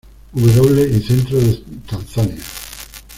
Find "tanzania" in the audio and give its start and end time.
1.87-2.41